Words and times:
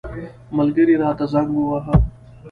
ملګري 0.57 0.95
راته 1.01 1.25
زنګ 1.33 1.49
وواهه. 1.55 1.95